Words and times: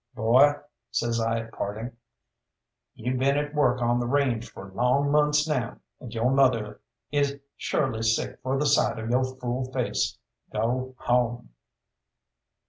"Boy," 0.15 0.53
says 0.89 1.19
I 1.21 1.41
at 1.41 1.51
parting, 1.51 1.95
"you've 2.95 3.19
been 3.19 3.37
at 3.37 3.53
work 3.53 3.83
on 3.83 3.99
the 3.99 4.07
range 4.07 4.49
for 4.49 4.71
long 4.73 5.11
months 5.11 5.47
now, 5.47 5.77
and 5.99 6.11
yo' 6.11 6.27
mother 6.31 6.81
is 7.11 7.39
surely 7.55 8.01
sick 8.01 8.39
for 8.41 8.57
the 8.57 8.65
sight 8.65 8.97
of 8.97 9.11
yo' 9.11 9.23
fool 9.23 9.71
face. 9.71 10.17
Go 10.51 10.95
home." 10.97 11.49